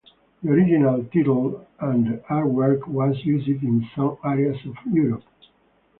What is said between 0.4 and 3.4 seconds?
The original title and artwork was